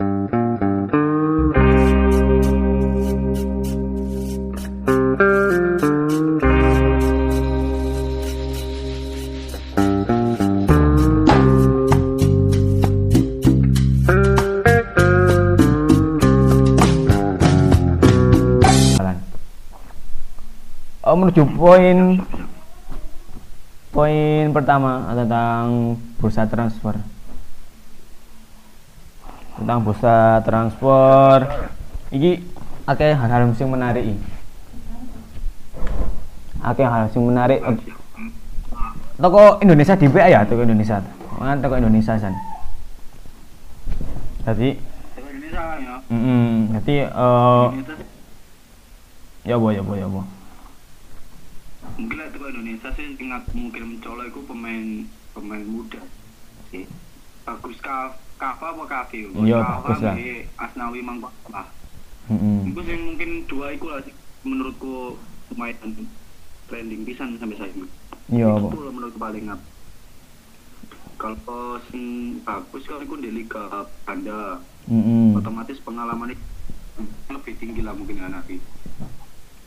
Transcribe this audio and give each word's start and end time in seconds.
Oh, 0.00 0.08
menuju 21.12 21.44
poin 21.60 22.24
poin 23.92 24.48
pertama 24.56 25.12
tentang 25.12 26.00
bursa 26.16 26.48
transfer. 26.48 27.09
Tentang 29.70 29.86
bursa 29.86 30.42
transfer. 30.42 31.46
Iki 32.10 32.42
akeh 32.90 33.14
hal-hal 33.14 33.54
sing 33.54 33.70
menarik. 33.70 34.02
Akeh 36.58 36.82
hal 36.82 37.06
sing 37.14 37.22
menarik. 37.22 37.62
Toko 39.14 39.62
Indonesia 39.62 39.94
di 39.94 40.10
ya, 40.10 40.42
toko 40.42 40.66
Indonesia. 40.66 40.98
Mana 41.38 41.54
toko 41.62 41.78
Indonesia 41.78 42.18
san. 42.18 42.34
Jadi, 44.42 44.74
Indonesia 45.14 45.62
kan 45.62 45.78
ya. 45.78 45.94
mm 46.10 46.54
jadi 46.82 46.94
eh 47.06 47.66
ya 49.46 49.54
boh 49.54 49.70
ya 49.70 49.86
boh 49.86 49.94
ya 49.94 50.10
boh. 50.10 50.26
mungkin 51.94 52.16
lah 52.18 52.26
teko 52.34 52.50
Indonesia 52.50 52.90
sih 52.98 53.14
sing 53.14 53.30
aku 53.30 53.54
mungkin 53.54 53.82
mencolok 53.94 54.34
itu 54.34 54.40
pemain 54.50 55.06
pemain 55.30 55.62
muda 55.62 56.02
sih. 56.74 56.90
Bagus 57.46 57.78
Ka 57.78 58.18
Kava 58.40 58.72
apa 58.72 58.84
Kavi? 58.88 59.36
Iya, 59.44 59.60
bagus 59.84 60.00
lah. 60.00 60.16
Asnawi 60.56 61.04
Mang 61.04 61.20
Pak. 61.20 61.32
Mm 62.32 62.72
Itu 62.72 62.80
sih 62.88 62.96
mungkin 62.96 63.30
dua 63.44 63.76
iku 63.76 63.92
lah 63.92 64.00
sih 64.00 64.16
menurutku 64.48 65.20
pemain 65.52 65.76
trending 66.72 67.04
pisan 67.04 67.36
sampai 67.36 67.60
saat 67.60 67.76
ini. 67.76 67.84
Iya, 68.32 68.48
Itu 68.56 68.80
lah 68.80 68.92
menurutku 68.96 69.20
paling 69.20 69.52
up. 69.52 69.60
Kalau 71.20 71.76
sing 71.92 72.40
bagus 72.40 72.88
kan 72.88 73.04
iku 73.04 73.20
di 73.20 73.28
Liga 73.28 73.84
Anda 74.08 74.56
Mm 74.88 75.36
otomatis 75.36 75.76
pengalaman 75.84 76.32
itu 76.32 76.44
lebih 77.28 77.54
tinggi 77.60 77.84
lah 77.84 77.92
mungkin 77.92 78.16
dengan 78.16 78.40
Nabi. 78.40 78.56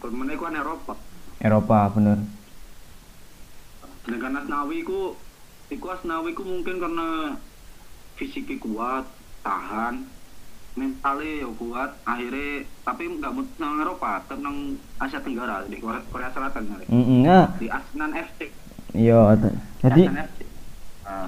Kalau 0.01 0.11
itu 0.11 0.41
kan 0.41 0.57
Eropa. 0.57 0.93
Eropa 1.39 1.79
bener. 1.93 2.19
Sedangkan 4.03 4.43
Asnawi 4.43 4.83
ku, 4.83 5.15
iku 5.71 5.85
Asnawi 5.93 6.35
ku 6.35 6.43
mungkin 6.43 6.75
karena 6.81 7.39
fisiknya 8.15 8.57
kuat, 8.61 9.05
tahan, 9.41 10.05
mentalnya 10.73 11.45
ya 11.45 11.49
kuat, 11.53 11.89
akhirnya 12.01 12.65
tapi 12.81 13.03
nggak 13.05 13.31
mau 13.33 13.45
nang 13.61 13.73
Eropa, 13.85 14.11
tenang 14.25 14.57
Asia 14.97 15.21
Tenggara 15.21 15.65
di 15.69 15.77
Korea, 15.77 16.01
Korea 16.09 16.29
Selatan 16.33 16.63
kali. 16.65 16.85
Mm 16.89 17.19
nah, 17.21 17.45
di 17.61 17.67
Asnan 17.69 18.11
FC. 18.17 18.39
iya. 18.97 19.21
Jadi 19.85 20.01
Asnan 20.09 20.19
FC. 20.25 20.39
Nah, 21.03 21.27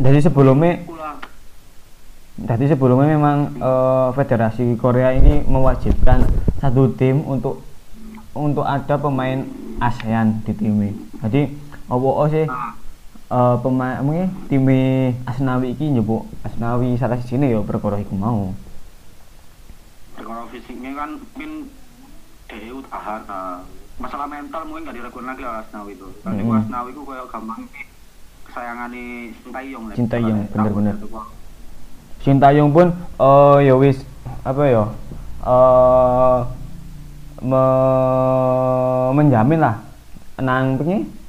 dari 0.00 0.20
sebelumnya, 0.24 0.74
jadi 2.40 2.64
sebelumnya 2.72 3.08
memang 3.14 3.38
eh, 3.60 4.08
Federasi 4.16 4.74
Korea 4.80 5.14
ini 5.14 5.44
mewajibkan 5.46 6.26
satu 6.58 6.90
tim 6.96 7.22
untuk 7.22 7.62
untuk 8.34 8.64
ada 8.64 8.96
pemain 8.96 9.44
ASEAN 9.78 10.42
di 10.42 10.52
timnya. 10.56 10.92
Jadi 11.22 11.52
opo 11.90 12.24
sih 12.30 12.46
Nah, 12.46 12.79
eh, 13.30 13.56
pemain 13.62 14.02
mungkin 14.02 14.28
tim 14.50 14.66
Asnawi 15.24 15.72
iki 15.78 15.86
njupuk 15.94 16.26
Asnawi 16.42 16.98
salah 16.98 17.18
sini 17.22 17.54
ya 17.54 17.62
perkara 17.62 18.02
iku 18.02 18.14
mau. 18.18 18.50
kalau 20.20 20.44
fisiknya 20.52 20.92
kan 20.94 21.16
mungkin 21.16 21.72
dia 22.50 22.74
tahan. 22.92 23.20
Nah, 23.24 23.64
masalah 23.96 24.26
mental 24.28 24.62
mungkin 24.68 24.82
nggak 24.84 24.96
diragukan 25.00 25.26
lagi 25.32 25.42
lah 25.42 25.54
Asnawi 25.64 25.92
itu. 25.96 26.08
Kan 26.20 26.36
mm 26.36 26.66
Asnawi 26.66 26.90
itu 26.92 27.02
kayak 27.06 27.26
gampang 27.32 27.60
kesayangannya 28.50 29.06
Sintayong. 29.46 29.84
Sintayong, 29.96 30.40
bener-bener. 30.52 30.94
Sintayong 32.20 32.70
pun 32.74 32.88
eh 33.16 33.56
ya 33.64 33.74
wis 33.80 34.04
apa 34.44 34.62
ya 34.68 34.84
eh 35.40 36.38
me- 37.40 39.12
menjamin 39.16 39.60
lah 39.60 39.76
nang 40.40 40.76
pengi 40.76 41.19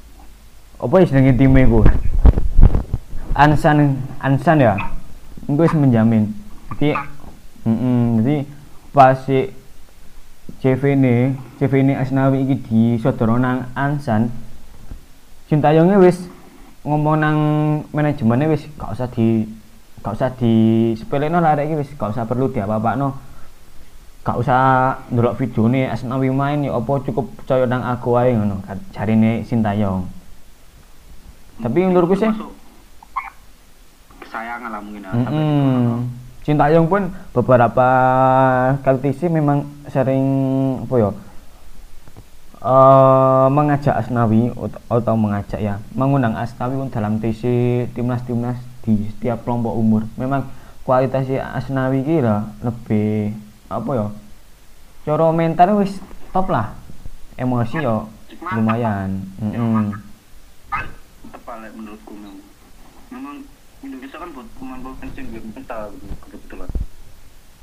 apa 0.81 0.97
ya 0.97 1.05
jenenge 1.13 1.37
time 1.37 1.61
iku 1.61 1.85
Ansan 3.37 4.01
Ansan 4.17 4.57
ya? 4.57 4.73
Iku 5.45 5.61
wis 5.61 5.77
menjamin. 5.77 6.33
Jadi 6.73 6.97
mm 7.69 8.25
jadi 8.25 8.35
pas 8.89 9.13
si 9.21 9.53
CV 10.65 10.97
ini 10.97 11.37
CV 11.61 11.85
ini 11.85 11.93
Asnawi 11.93 12.49
iki 12.49 12.57
disodoro 12.65 13.37
nang 13.37 13.69
Ansan 13.77 14.33
Sintayongnya 15.45 16.01
wis 16.01 16.17
ngomong 16.81 17.17
nang 17.21 17.37
manajemennya 17.93 18.49
wis 18.49 18.65
gak 18.81 18.97
usah 18.97 19.05
di 19.13 19.45
gak 20.01 20.17
usah 20.17 20.33
di 20.33 20.53
sepelekno 20.97 21.37
lah 21.37 21.53
arek 21.53 21.69
iki 21.69 21.75
wis 21.85 21.89
gak 21.93 22.17
usah 22.17 22.25
perlu 22.25 22.49
diapa-apakno. 22.49 23.13
Gak 24.25 24.37
usah 24.41 24.97
ndelok 25.13 25.37
videone 25.37 25.85
Asnawi 25.93 26.33
main 26.33 26.65
ya 26.65 26.73
apa 26.73 27.05
cukup 27.05 27.29
percaya 27.37 27.69
nang 27.69 27.85
aku 27.85 28.17
ae 28.17 28.33
ngono 28.33 28.65
jarine 28.89 29.45
Sintayong 29.45 30.20
tapi 31.61 31.77
menurutku 31.85 32.17
sih 32.17 32.29
kesayangan 34.21 34.69
lah 34.69 34.81
mungkin 34.81 35.01
ya. 35.05 35.11
mm 35.11 35.21
sampai 35.21 35.41
di- 35.41 36.19
Sintayong 36.41 36.89
pun 36.89 37.13
beberapa 37.37 37.87
kali 38.81 38.97
TC 38.97 39.29
memang 39.29 39.61
sering 39.93 40.25
apa 40.81 40.95
ya 40.97 41.09
eh, 42.65 43.47
mengajak 43.53 43.93
Asnawi 43.93 44.49
atau 44.89 45.13
mengajak 45.13 45.61
ya 45.61 45.77
mengundang 45.93 46.33
Asnawi 46.33 46.81
pun 46.81 46.89
dalam 46.89 47.21
TC 47.21 47.45
timnas-timnas 47.93 48.57
di 48.81 49.05
setiap 49.13 49.45
kelompok 49.45 49.77
umur. 49.77 50.09
Memang 50.17 50.49
kualitas 50.81 51.29
Asnawi 51.29 52.01
iki 52.01 52.25
lah 52.25 52.49
lebih 52.65 53.37
apa 53.69 53.91
ya 53.93 54.07
cara 55.05 55.29
mental 55.29 55.77
wis 55.77 56.01
top 56.33 56.49
lah. 56.49 56.73
Emosi 57.37 57.85
yo 57.85 58.09
lumayan. 58.57 59.29
Mm-mm. 59.37 59.93
tepat 59.93 60.10
lah 61.59 61.71
menurutku 61.75 62.13
memang. 62.15 62.39
Memang 63.11 63.35
Indonesia 63.81 64.17
kan 64.21 64.29
buat 64.31 64.47
pemain-pemain 64.55 65.09
yang 65.17 65.25
gue 65.33 65.41
mental 65.51 65.81
kebetulan. 66.29 66.69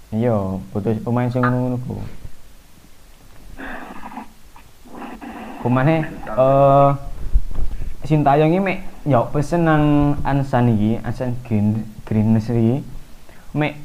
iya 0.08 0.36
butuh 0.72 0.96
pemain 1.04 1.28
sing 1.28 1.44
ngono 1.44 1.76
ku 1.84 2.00
Kumane 5.58 6.06
eh 6.24 6.90
Sintayong 8.08 8.54
iki 8.56 8.62
mek 8.62 8.78
yo 9.04 9.26
pesen 9.28 9.68
nang 9.68 10.16
Ansan 10.24 10.72
iki, 10.72 10.96
Ansan 11.02 11.36
Green 11.44 11.84
Green 12.08 12.32
iki 12.38 12.80
mek 13.52 13.76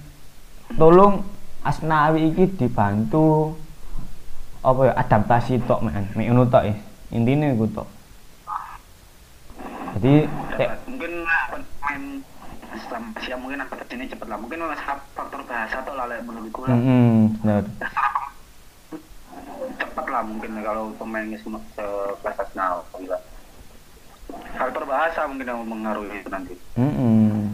tolong 0.80 1.28
Asnawi 1.66 2.32
iki 2.32 2.46
dibantu 2.56 3.58
apa 4.64 4.80
ya 4.88 4.94
adaptasi 4.96 5.60
tok 5.68 5.84
mek 5.84 6.16
mek 6.16 6.26
ngono 6.32 6.48
tok 6.48 6.64
ya. 6.72 6.76
Intine 7.12 7.52
iku 7.52 7.68
tok. 7.68 7.88
Jadi 9.94 10.26
mungkin 10.90 11.12
pemain 11.54 12.04
Islam 12.74 13.04
Asia 13.14 13.36
mungkin 13.38 13.62
adaptasinya 13.62 14.10
cepat 14.10 14.28
lah. 14.28 14.38
Mungkin 14.42 14.60
oleh 14.66 14.80
faktor 15.14 15.42
bahasa 15.46 15.76
atau 15.86 15.94
lah 15.94 16.10
menurutku 16.26 16.66
lah. 16.66 16.74
mm 16.74 17.42
bener. 17.42 17.64
cepat 19.74 20.06
lah 20.10 20.22
mungkin 20.26 20.52
kalau 20.66 20.94
pemainnya 20.98 21.38
semua 21.46 21.62
Arsenal 22.26 22.90
gila. 22.98 23.20
Faktor 24.58 24.84
bahasa 24.90 25.30
mungkin 25.30 25.46
yang 25.46 25.62
mengaruhi 25.70 26.18
itu 26.18 26.30
nanti. 26.34 26.58
Mm 26.74 27.54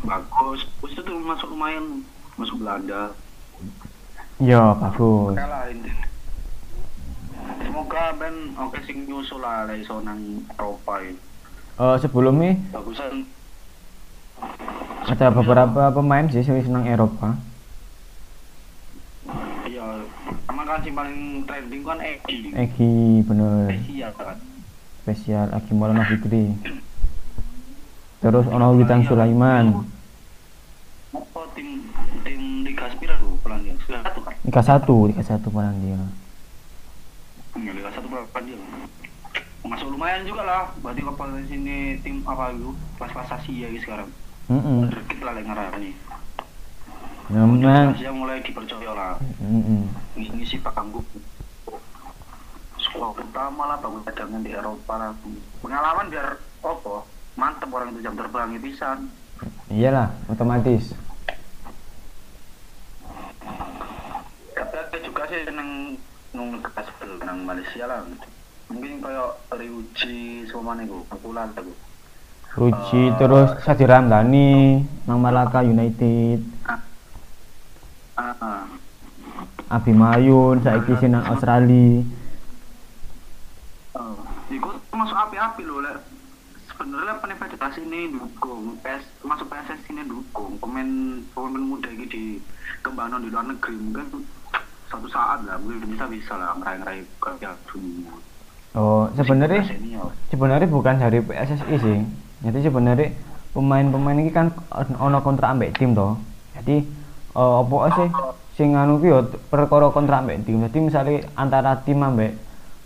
Bagus, 0.00 0.66
Bagus 0.80 0.92
itu 0.96 1.12
masuk 1.22 1.54
lumayan 1.54 2.02
masuk 2.34 2.56
Belanda. 2.58 3.12
Yo 4.40 4.72
bagus. 4.80 5.36
Kalah 5.36 5.68
ini. 5.68 6.09
Semoga 7.70 8.10
ben 8.18 8.50
oke 8.58 8.82
sing 8.82 9.06
nyusul 9.06 9.38
lah 9.46 9.62
lah 9.62 9.78
iso 9.78 10.02
nang 10.02 10.42
Eropa 10.58 11.06
ini. 11.06 11.14
Eh 11.78 11.96
sebelumnya 12.02 12.58
Bagusan 12.74 13.22
ada 15.06 15.30
beberapa 15.30 15.94
pemain 15.94 16.26
sih 16.26 16.42
sing 16.42 16.58
wis 16.58 16.66
nang 16.66 16.82
Eropa. 16.82 17.38
iya 19.70 20.02
sama 20.50 20.66
kan 20.66 20.82
sing 20.82 20.98
paling 20.98 21.46
trending 21.46 21.86
kan 21.86 22.02
Egi. 22.02 22.50
Egi 22.58 23.22
bener. 23.22 23.70
Spesial 23.70 24.12
kan. 24.18 24.36
Spesial 25.06 25.46
Egi 25.54 25.70
Maulana 25.70 26.10
Fikri. 26.10 26.50
Terus 28.18 28.50
ono 28.50 28.74
Witan 28.74 29.06
Sulaiman. 29.06 29.86
Apa 31.14 31.42
tim 31.54 31.86
tim 32.26 32.66
Liga 32.66 32.90
Spira 32.90 33.14
tuh 33.22 33.38
Polandia? 33.46 33.78
Liga 33.78 34.02
satu 34.02 34.18
kan? 34.26 34.34
Liga 34.42 34.58
1, 34.58 35.14
Liga 35.14 35.22
1 35.22 35.54
Polandia. 35.54 36.02
Ya, 37.60 37.76
Liga 37.76 37.92
satu 37.92 38.08
Polandia. 38.08 38.56
Mas 39.60 39.76
masuk 39.76 39.92
lumayan 39.92 40.24
juga 40.24 40.42
lah 40.48 40.72
berarti 40.80 41.04
kompetensi 41.04 41.52
ini 41.52 42.00
tim 42.00 42.24
apa 42.24 42.56
itu? 42.56 42.72
Kelas-kelas 42.96 43.36
Asia 43.36 43.66
gitu 43.68 43.84
sekarang. 43.84 44.08
Mm-mm. 44.48 44.88
Dikit 44.88 45.20
lah 45.20 45.36
yang 45.36 45.46
ngarani 45.52 45.92
Ya, 47.30 47.40
memang. 47.46 47.92
Asia 47.92 48.10
mulai 48.10 48.40
dipercaya 48.40 48.90
lah. 48.96 49.14
Mm-mm. 49.38 49.92
ngisi 50.16 50.58
panggung 50.64 51.04
sekolah 52.80 53.12
pertama 53.14 53.70
lah 53.70 53.76
bangun 53.78 54.02
cadangan 54.08 54.40
di 54.40 54.50
Eropa 54.56 54.94
lah. 54.96 55.12
Pengalaman 55.60 56.08
biar 56.08 56.40
apa? 56.64 56.94
Mantep 57.36 57.70
orang 57.70 57.94
itu 57.94 58.00
jam 58.02 58.16
terbang 58.16 58.56
bisa 58.58 58.98
iyalah 59.70 60.10
otomatis. 60.26 60.96
Tapi 64.56 64.76
ada 64.76 64.98
juga 65.04 65.22
sih 65.30 65.46
seneng 65.46 65.94
nung 66.30 66.62
kelas 66.62 66.88
nang 67.26 67.42
Malaysia 67.42 67.84
lah 67.90 68.06
mungkin 68.70 69.02
kayak 69.02 69.30
Ryuji 69.50 70.46
semua 70.46 70.78
nih 70.78 70.86
gue 70.86 71.02
pukulan 71.10 71.50
tuh 71.58 71.74
Ruji 72.50 73.14
terus 73.14 73.62
Sadi 73.62 73.86
Ramdhani 73.86 74.82
nang 75.06 75.22
Malaka 75.22 75.62
United. 75.62 76.42
Ah, 76.66 78.34
ah. 78.42 78.66
Abimayun 79.70 80.58
saiki 80.58 80.98
sing 80.98 81.14
nang 81.14 81.30
Australia. 81.30 82.02
Oh, 83.94 84.18
Iku 84.50 84.66
masuk 84.90 85.14
api-api 85.14 85.62
loh, 85.62 85.78
lek. 85.78 86.02
Sebenarnya 86.74 87.22
federasi 87.38 87.86
ini 87.86 88.18
dukung, 88.18 88.74
PS 88.82 89.06
masuk 89.22 89.46
PSS 89.46 89.86
ini 89.94 90.02
dukung. 90.10 90.58
Pemain 90.58 91.22
pemain 91.30 91.62
muda 91.62 91.86
ini 91.86 92.10
di 92.10 92.24
kembangan 92.82 93.22
di 93.22 93.30
luar 93.30 93.46
negeri 93.46 93.78
mungkin 93.78 94.26
suatu 94.90 95.06
saat 95.06 95.38
lah 95.46 95.54
mungkin 95.56 95.86
bisa 95.88 96.04
bisa 96.04 96.34
lah 96.34 96.50
ngeraih-ngeraih 96.58 97.06
ke 97.16 97.28
Piala 97.38 97.56
dunia. 97.64 98.10
oh 98.72 99.06
sebenarnya 99.14 99.62
sebenarnya 100.28 100.68
bukan 100.68 100.94
dari 100.98 101.18
PSSI 101.20 101.76
sih. 101.78 101.98
Jadi 102.40 102.58
sebenarnya 102.60 103.08
pemain-pemain 103.50 104.16
ini 104.16 104.30
kan 104.30 104.50
ono 104.98 105.18
kontrak 105.20 105.54
ambek 105.54 105.74
tim 105.74 105.94
toh. 105.94 106.18
Jadi 106.54 106.82
eh, 107.32 107.54
apa 107.62 107.76
sih 107.92 108.08
sing 108.54 108.74
anu 108.74 108.98
ki 108.98 109.10
perkara 109.46 109.90
kontrak 109.90 110.22
ambek 110.22 110.42
tim. 110.42 110.58
Jadi 110.60 110.78
misalnya 110.80 111.22
antara 111.34 111.78
tim 111.78 111.98
ambek 112.00 112.34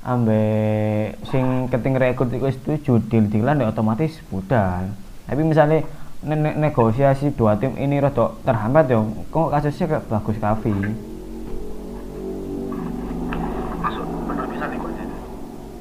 ambek 0.05 1.17
sing 1.29 1.45
keting 1.69 1.97
rekrut 1.97 2.29
iku 2.29 2.45
wis 2.45 2.61
setuju 2.61 3.00
deal 3.09 3.25
dealan 3.27 3.61
ya 3.61 3.73
otomatis 3.73 4.21
budal. 4.29 4.93
Tapi 5.25 5.41
misalnya 5.41 5.81
ne- 6.21 6.37
ne- 6.39 6.59
negosiasi 6.61 7.33
dua 7.33 7.57
tim 7.57 7.73
ini 7.77 7.97
rada 7.97 8.37
terhambat 8.43 8.89
yo. 8.89 9.00
Kok 9.29 9.49
kasusnya 9.50 9.89
kayak 9.91 10.05
bagus 10.07 10.37
kafe 10.37 10.73
Masuk 13.81 14.07
benar 14.27 14.47
bisa 14.49 14.65
nih 14.67 14.79
Coach. 14.79 15.03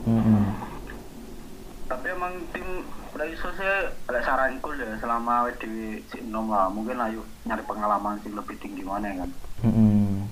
mm 0.04 0.42
Tapi 1.86 2.06
emang 2.10 2.34
tim 2.52 2.68
udah 3.14 3.28
iso 3.28 3.48
sih 3.54 3.68
lek 4.10 4.24
saranku 4.24 4.70
ya 4.74 4.96
selama 5.14 5.46
di 5.62 6.02
si 6.10 6.18
Enom 6.26 6.50
lah 6.50 6.74
mungkin 6.74 6.98
yuk 7.14 7.22
nyari 7.46 7.62
pengalaman 7.70 8.18
sih 8.26 8.34
lebih 8.34 8.58
tinggi 8.58 8.82
mana 8.82 9.14
kan. 9.14 9.30
Mm-mm. 9.62 10.26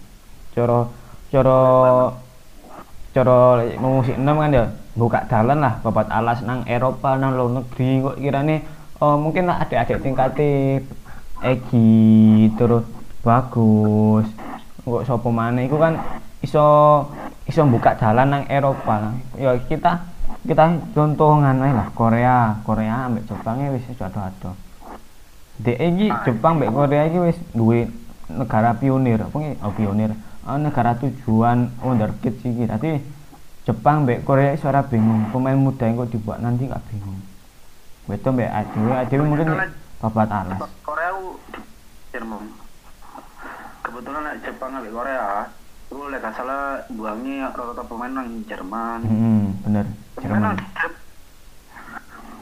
Coro 0.58 0.90
coro 1.30 1.62
coro 3.14 3.62
ngomong 3.78 4.02
si 4.02 4.18
enam 4.18 4.42
kan 4.42 4.50
ya 4.50 4.66
buka 4.98 5.30
jalan 5.30 5.62
lah 5.62 5.78
babat 5.86 6.10
alas 6.10 6.42
nang 6.42 6.66
Eropa 6.66 7.14
nang 7.14 7.38
luar 7.38 7.62
negeri 7.62 8.02
kok 8.02 8.18
kirane 8.18 8.66
oh 8.98 9.22
mungkin 9.22 9.54
lah 9.54 9.62
adik-adik 9.62 10.02
tingkatnya 10.02 10.82
Egi 11.46 12.50
terus 12.58 12.82
bagus 13.22 14.26
kok 14.82 15.06
sopo 15.06 15.30
mana 15.30 15.62
itu 15.62 15.78
kan 15.78 15.94
iso 16.42 17.06
iso 17.46 17.62
buka 17.70 17.94
jalan 18.02 18.34
nang 18.34 18.44
Eropa 18.50 18.98
lah 18.98 19.14
ya 19.38 19.54
kita 19.62 20.10
kita 20.42 20.74
contohan 20.98 21.62
lah 21.62 21.94
Korea 21.94 22.58
Korea 22.66 23.06
ambek 23.06 23.30
Jepang 23.30 23.62
ya 23.62 23.70
wis 23.70 23.86
ado-ado 23.94 24.71
DE 25.62 25.78
iki 25.78 26.08
Jepang 26.26 26.58
mbek 26.58 26.74
Korea 26.74 27.06
iki 27.06 27.20
wis 27.22 27.38
duwe 27.54 27.86
negara 28.32 28.74
pionir 28.74 29.22
apa 29.22 29.36
nggih? 29.38 29.56
Oh 29.62 29.74
pionir. 29.76 30.12
Ah, 30.42 30.58
negara 30.58 30.98
tujuan 30.98 31.70
wonderkid 31.86 32.42
iki. 32.42 32.66
Dadi 32.66 32.98
Jepang 33.70 34.04
mbek 34.04 34.26
Korea 34.26 34.58
iso 34.58 34.66
ora 34.68 34.82
bingung. 34.82 35.30
Pemain 35.30 35.54
muda 35.54 35.86
yang 35.86 36.02
kok 36.02 36.12
dibuat 36.18 36.42
nanti 36.42 36.66
gak 36.66 36.82
bingung. 36.90 37.22
Beto 38.10 38.34
mbek 38.34 38.50
adewe, 38.50 38.94
adewe 38.98 39.24
mungkin 39.24 39.54
babat 40.02 40.30
alas. 40.34 40.60
Korea 40.82 41.14
Jerman. 42.10 42.44
Kebetulan 43.86 44.22
nek 44.26 44.36
Jepang 44.42 44.72
ambek 44.78 44.94
Korea, 44.94 45.46
lu 45.94 46.10
lek 46.10 46.20
gak 46.26 46.34
salah 46.34 46.82
buangnya 46.90 47.54
rata-rata 47.54 47.84
pemain 47.86 48.10
nang 48.10 48.28
Jerman. 48.50 49.00
Hmm, 49.06 49.46
bener. 49.62 49.86
Jerman. 50.18 50.58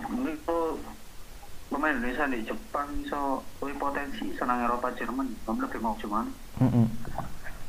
Mungkin 0.10 0.36
tuh 0.48 0.80
pemain 1.70 1.94
Indonesia 1.94 2.26
di 2.26 2.42
Jepang 2.44 2.90
so 3.06 3.46
lebih 3.62 3.78
potensi 3.78 4.34
senang 4.34 4.66
Eropa 4.66 4.90
Jerman 4.98 5.30
kamu 5.46 5.70
lebih 5.70 5.80
mau 5.80 5.94
cuman 6.02 6.26
Mm-mm. 6.60 6.86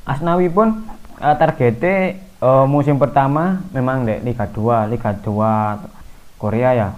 Asnawi 0.08 0.48
pun 0.48 0.88
eh, 1.20 1.36
targetnya 1.36 2.16
eh, 2.40 2.66
musim 2.66 2.96
pertama 2.96 3.60
memang 3.70 4.08
di 4.08 4.16
Liga 4.24 4.48
2, 4.48 4.90
Liga 4.90 5.12
2 5.14 6.40
Korea 6.40 6.70
ya. 6.72 6.88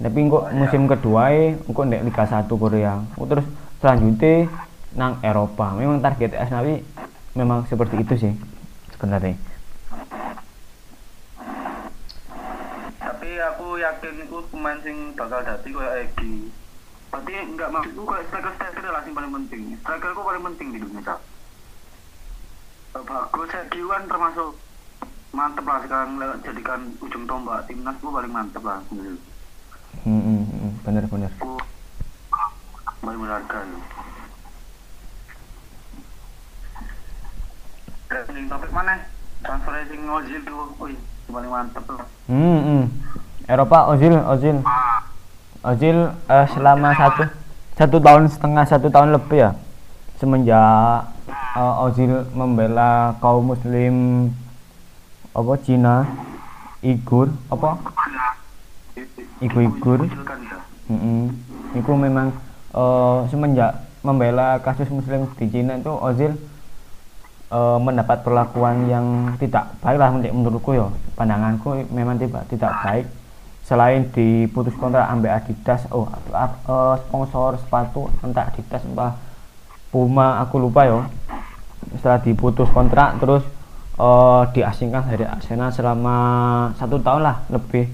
Tapi 0.00 0.16
kok 0.32 0.44
musim 0.56 0.88
kedua 0.88 1.28
e 1.32 1.56
kok 1.60 1.88
di 1.88 1.98
Liga 2.00 2.24
1 2.24 2.46
Korea. 2.46 3.00
Kok 3.16 3.26
Terus 3.28 3.46
selanjutnya 3.80 4.48
nang 4.96 5.18
Eropa. 5.24 5.72
Memang 5.76 6.04
target 6.04 6.36
Asnawi 6.36 6.84
memang 7.32 7.64
seperti 7.66 8.04
itu 8.04 8.14
sih 8.16 8.32
sebenarnya. 8.94 9.34
tapi 13.00 13.36
yakin 14.00 14.24
itu 14.24 14.40
pemain 14.48 14.80
sing 14.80 15.12
bakal 15.12 15.44
dadi 15.44 15.68
kayak 15.76 16.08
Egi 16.08 16.48
berarti 17.12 17.32
enggak 17.36 17.68
maksudku 17.68 18.02
kayak 18.08 18.24
striker 18.32 18.52
striker 18.56 18.88
lah 18.88 19.04
yang 19.04 19.12
paling 19.12 19.32
penting 19.36 19.62
striker 19.76 20.10
ku 20.16 20.22
paling 20.24 20.40
penting 20.48 20.66
di 20.72 20.78
dunia 20.80 21.04
cak 21.04 21.20
bagus 22.96 23.52
Egi 23.52 23.80
kan 23.84 24.02
termasuk 24.08 24.56
mantep 25.36 25.64
lah 25.68 25.78
sekarang 25.84 26.16
jadikan 26.40 26.80
ujung 27.04 27.28
tombak 27.28 27.68
timnas 27.68 28.00
ku 28.00 28.08
paling 28.08 28.32
mantep 28.32 28.64
lah 28.64 28.80
Hmm, 30.00 30.16
hmm, 30.22 30.42
hmm, 30.48 30.70
bener 30.80 31.04
bener. 31.04 31.28
aku 31.36 31.60
paling 33.02 33.20
berharga 33.20 33.58
ya. 33.58 33.78
Trending 38.08 38.46
topik 38.48 38.70
mana? 38.70 39.02
Transfer 39.42 39.76
sing 39.90 40.06
Ozil 40.06 40.40
tuh, 40.46 40.72
wih, 40.78 40.94
paling 41.26 41.52
mantep 41.52 41.84
lah. 41.90 42.06
Hmm, 42.30 42.60
hmm. 42.62 42.84
Eropa 43.50 43.90
Ozil 43.90 44.14
Ozil. 44.14 44.56
Ozil 45.66 45.98
eh, 46.06 46.46
selama 46.54 46.94
satu 46.94 47.26
satu 47.74 47.96
tahun 47.98 48.30
setengah 48.30 48.64
satu 48.70 48.86
tahun 48.86 49.10
lebih 49.18 49.42
ya. 49.42 49.50
Semenjak 50.22 51.10
eh, 51.58 51.74
Ozil 51.82 52.30
membela 52.30 53.18
kaum 53.18 53.50
muslim 53.50 54.30
apa 55.34 55.52
Cina 55.66 56.06
Igur 56.78 57.34
apa? 57.50 57.70
Kan 57.90 58.10
ya. 58.14 58.28
Mm 60.86 61.50
itu 61.70 61.92
memang 61.94 62.30
eh, 62.70 63.18
semenjak 63.34 63.82
membela 64.06 64.62
kasus 64.62 64.86
muslim 64.94 65.26
di 65.34 65.50
Cina 65.50 65.74
itu 65.74 65.90
Ozil 65.90 66.38
eh, 67.50 67.78
mendapat 67.82 68.22
perlakuan 68.22 68.86
yang 68.86 69.34
tidak 69.42 69.74
baik 69.82 69.98
lah 69.98 70.14
menurut- 70.14 70.34
menurutku 70.38 70.70
ya. 70.78 70.86
Pandanganku 71.18 71.90
memang 71.90 72.14
tidak 72.14 72.46
tidak 72.46 72.70
baik 72.86 73.06
selain 73.64 74.08
diputus 74.10 74.74
kontrak 74.76 75.06
ambil 75.10 75.36
Adidas 75.36 75.86
oh 75.94 76.08
eh, 76.10 76.94
sponsor 77.06 77.60
sepatu 77.60 78.10
entah 78.24 78.50
Adidas 78.50 78.82
entah 78.82 79.14
Puma 79.90 80.38
aku 80.42 80.62
lupa 80.62 80.86
ya 80.86 81.00
setelah 81.98 82.22
diputus 82.22 82.70
kontrak 82.70 83.18
terus 83.22 83.42
eh, 83.98 84.42
diasingkan 84.54 85.06
dari 85.06 85.26
Arsenal 85.26 85.70
selama 85.70 86.16
satu 86.78 86.98
tahun 86.98 87.22
lah 87.26 87.36
lebih 87.50 87.86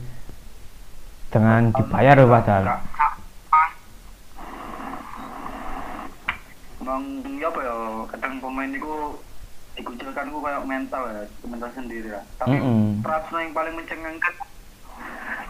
dengan 1.28 1.75
dibayar 1.75 2.14
ya 2.16 2.26
padahal 2.26 2.64
Emang 6.87 7.02
ya 7.42 7.50
apa 7.50 7.61
ya, 7.66 7.76
kadang 8.14 8.38
pemain 8.38 8.70
itu 8.70 9.18
dikucilkan 9.75 10.30
ku 10.30 10.38
kayak 10.38 10.62
mental 10.70 11.02
ya, 11.11 11.26
mental 11.42 11.70
sendiri 11.75 12.14
lah. 12.14 12.23
Tapi 12.38 12.62
Mm-mm. 12.62 13.02
transfer 13.02 13.42
yang 13.42 13.50
paling 13.50 13.75
mencengangkan 13.75 14.35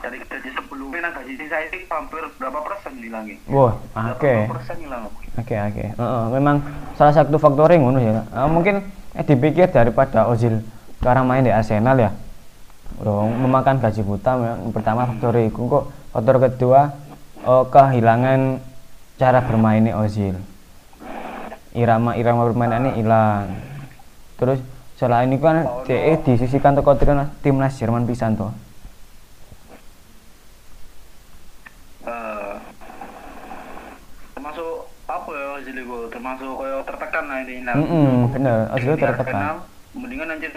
dari 0.07 0.23
gaji 0.23 0.51
sebelumnya 0.55 0.99
nah 1.03 1.13
gaji 1.19 1.35
sisa 1.35 1.59
ini 1.67 1.83
hampir 1.91 2.23
berapa 2.39 2.59
persen 2.63 2.93
hilangnya? 3.03 3.37
wah 3.51 3.75
Berapa 3.91 4.15
oke 4.15 4.35
persen 4.55 4.77
hilang? 4.79 5.03
Oke 5.35 5.55
oke. 5.59 5.85
Heeh, 5.99 6.25
memang 6.31 6.63
salah 6.95 7.11
satu 7.11 7.37
faktor 7.43 7.75
yang 7.75 7.91
ngono 7.91 7.99
ya. 7.99 8.23
Eh, 8.23 8.49
mungkin 8.49 8.87
eh, 9.19 9.25
dipikir 9.27 9.67
daripada 9.69 10.31
Ozil 10.31 10.63
sekarang 11.03 11.27
main 11.27 11.43
di 11.43 11.51
Arsenal 11.51 11.99
ya. 11.99 12.11
Dong 13.03 13.35
memakan 13.35 13.83
gaji 13.83 14.07
buta 14.07 14.39
yang 14.39 14.71
pertama 14.71 15.11
faktor 15.11 15.35
itu 15.43 15.59
kok 15.67 15.91
faktor 16.15 16.37
kedua 16.39 16.95
eh, 17.43 17.65
kehilangan 17.67 18.63
cara 19.19 19.43
bermainnya 19.43 19.99
Ozil. 19.99 20.39
Irama 21.75 22.15
irama 22.15 22.47
permainannya 22.47 22.95
hilang. 22.95 23.59
Terus 24.39 24.63
selain 25.03 25.35
itu 25.35 25.43
kan 25.43 25.67
DE 25.83 26.15
disisikan 26.23 26.79
toko 26.79 26.95
timnas 26.95 27.29
timnas 27.43 27.75
Jerman 27.75 28.07
pisan 28.07 28.39
toh. 28.39 28.55
termasuk 34.57 34.66
apa 35.07 35.31
ya 35.31 35.47
Ozil 35.63 35.77
itu 35.79 35.97
termasuk 36.11 36.51
kayak 36.59 36.83
tertekan 36.83 37.25
lah 37.31 37.39
ini 37.47 37.63
nah. 37.63 37.75
Mm-mm, 37.79 38.35
bener. 38.35 38.57
Ozil 38.75 38.95
Ketika 38.99 39.23
tertekan. 39.23 39.63
Mendingan 39.97 40.35
anjir 40.35 40.51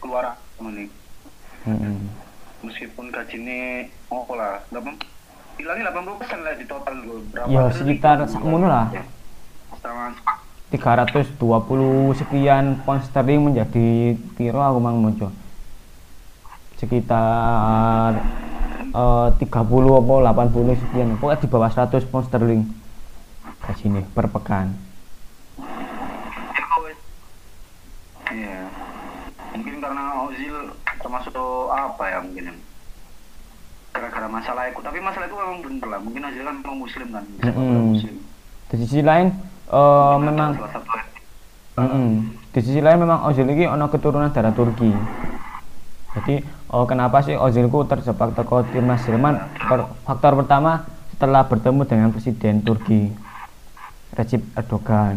keluar 0.00 0.36
ini 0.60 0.88
Mm-mm. 1.68 1.96
meskipun 2.64 3.12
gajinya 3.12 3.84
oh 4.08 4.24
lah 4.32 4.64
berapa 4.72 4.96
hilangnya 5.60 5.92
80 5.92 6.20
persen 6.24 6.38
lah 6.40 6.54
di 6.56 6.64
total 6.64 6.94
gue 7.04 7.20
berapa 7.36 7.48
Ya, 7.52 7.68
sekitar 7.68 8.16
sakmono 8.24 8.64
lah. 8.64 8.88
Ya, 8.96 9.04
sama 9.84 10.16
320 10.72 11.36
sekian 12.16 12.80
pound 12.86 13.02
sterling 13.04 13.52
menjadi 13.52 14.16
piro 14.38 14.60
aku 14.62 14.78
mang 14.80 15.04
mojo 15.04 15.28
sekitar 16.80 18.16
eh 18.90 19.28
30 19.36 19.46
apa 20.00 20.14
80 20.48 20.80
sekian. 20.80 21.08
Pokoknya 21.20 21.38
di 21.44 21.48
bawah 21.52 21.70
100 21.70 22.08
pound 22.08 22.24
sterling 22.26 22.62
ke 23.70 23.74
sini 23.78 24.02
per 24.10 24.26
pekan 24.26 24.74
Iya. 28.30 28.62
Mungkin 29.58 29.82
karena 29.82 30.22
Ozil 30.22 30.54
termasuk 31.02 31.34
apa 31.66 32.04
ya 32.06 32.22
mungkin. 32.22 32.62
Gara-gara 33.90 34.30
masalah 34.30 34.70
itu, 34.70 34.78
tapi 34.78 35.02
masalah 35.02 35.26
itu 35.26 35.34
memang 35.34 35.58
bener 35.66 35.86
lah. 35.90 35.98
Mungkin 35.98 36.22
Ozil 36.30 36.46
kan 36.46 36.54
memang 36.62 36.78
muslim 36.78 37.10
kan. 37.10 37.24
Mm-mm. 37.42 37.98
muslim. 37.98 38.16
di 38.70 38.76
sisi 38.78 39.02
lain 39.02 39.34
eh, 39.66 40.16
memang 40.22 40.54
satu 40.62 40.94
Mm-mm. 41.74 42.08
di 42.54 42.60
sisi 42.62 42.78
lain 42.78 43.02
memang 43.02 43.26
Ozil 43.26 43.50
ini 43.50 43.66
ono 43.66 43.90
keturunan 43.90 44.30
darah 44.30 44.54
Turki 44.54 44.94
jadi 46.14 46.46
oh, 46.70 46.86
kenapa 46.86 47.18
sih 47.26 47.34
Ozil 47.34 47.66
ku 47.66 47.82
terjebak 47.82 48.30
teko 48.38 48.62
timnas 48.70 49.02
Jerman 49.02 49.42
Per- 49.58 49.90
faktor 50.06 50.38
pertama 50.38 50.86
setelah 51.10 51.42
bertemu 51.50 51.82
dengan 51.82 52.14
presiden 52.14 52.62
Turki 52.62 53.10
Recep 54.16 54.42
Erdogan. 54.58 55.16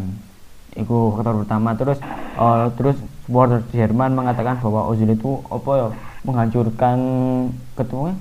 Itu 0.74 1.14
faktor 1.14 1.46
pertama. 1.46 1.74
Terus 1.78 1.98
eh, 2.38 2.68
terus 2.78 2.98
supporter 3.24 3.64
Jerman 3.72 4.14
mengatakan 4.18 4.60
bahwa 4.60 4.92
Ozil 4.92 5.10
itu 5.14 5.40
apa 5.48 5.72
ya 5.80 5.88
menghancurkan 6.28 6.98
ketemu 7.80 8.18